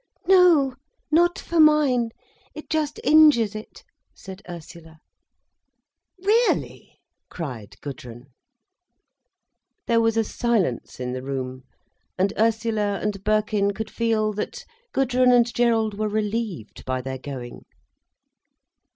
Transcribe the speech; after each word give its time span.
"No, 0.27 0.73
not 1.11 1.37
for 1.37 1.59
mine. 1.59 2.09
It 2.55 2.71
just 2.71 2.99
injures 3.03 3.53
it," 3.53 3.83
said 4.15 4.41
Ursula. 4.49 4.97
"Really!" 6.17 6.99
cried 7.29 7.79
Gudrun. 7.81 8.25
There 9.85 10.01
was 10.01 10.17
a 10.17 10.23
silence 10.23 10.99
in 10.99 11.13
the 11.13 11.21
room. 11.21 11.65
And 12.17 12.33
Ursula 12.35 12.99
and 12.99 13.23
Birkin 13.23 13.75
could 13.75 13.91
feel 13.91 14.33
that 14.33 14.65
Gudrun 14.91 15.31
and 15.31 15.53
Gerald 15.53 15.99
were 15.99 16.09
relieved 16.09 16.83
by 16.83 17.01
their 17.01 17.19
going. 17.19 17.65